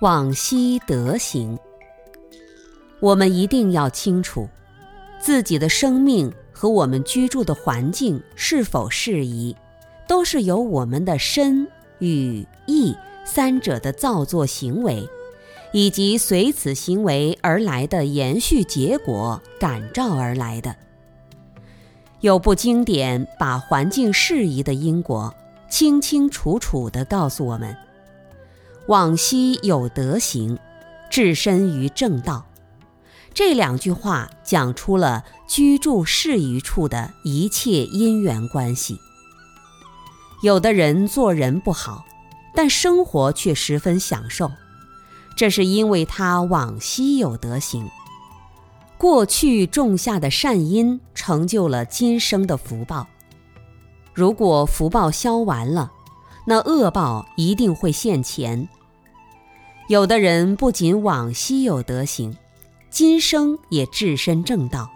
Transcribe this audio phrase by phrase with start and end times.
[0.00, 1.58] 往昔德行，
[3.00, 4.48] 我们一定要清楚
[5.20, 9.54] 自己的生命和我们居住的环境是否适宜，
[10.08, 15.06] 都是由我们的身与意三者的造作行为，
[15.70, 20.74] 以及随此行为而来的延续结果感召而来的。
[22.20, 25.34] 有部经典把环境适宜的因果
[25.68, 27.76] 清清楚楚地告诉我们。
[28.90, 30.58] 往昔有德行，
[31.08, 32.44] 置身于正道。
[33.32, 38.98] 这两句话讲出了居住适宜处的一切因缘关系。
[40.42, 42.04] 有的人做人不好，
[42.52, 44.50] 但生活却十分享受，
[45.36, 47.88] 这是因为他往昔有德行，
[48.98, 53.06] 过去种下的善因成就了今生的福报。
[54.12, 55.92] 如果福报消完了，
[56.44, 58.68] 那恶报一定会现前。
[59.90, 62.36] 有的人不仅往昔有德行，
[62.90, 64.88] 今生也置身正道，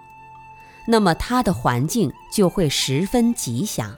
[0.87, 3.97] 那么他的环境就会十分吉祥。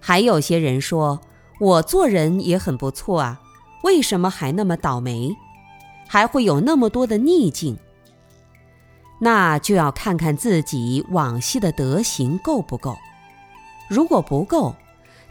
[0.00, 1.18] 还有些人说，
[1.58, 3.40] 我做人也很不错啊，
[3.84, 5.34] 为什么还那么倒霉，
[6.06, 7.78] 还会有那么多的逆境？
[9.18, 12.94] 那就要看看自己往昔的德行够不够。
[13.88, 14.76] 如果不够，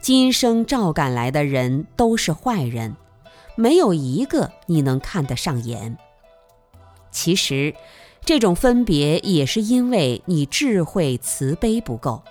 [0.01, 2.95] 今生照赶来的人都是坏人。
[3.55, 5.97] 没有一个你能看得上眼。
[7.11, 7.73] 其实，
[8.25, 12.23] 这种分别也是因为你智慧慈悲不够，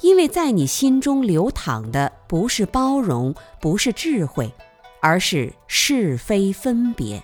[0.00, 4.52] 因为在你心中流淌的不是包容，不是智慧，
[5.00, 7.22] 而是是非分别。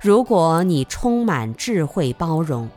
[0.00, 2.68] 如果你充满智慧包容，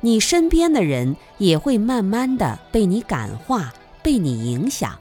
[0.00, 4.98] 你身边的人也会慢慢的被你感化，被你影响。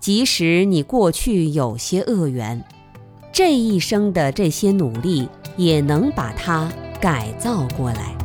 [0.00, 2.64] 即使你过去有些恶缘，
[3.30, 5.28] 这一生的这些努力
[5.58, 8.16] 也能把它改造过来。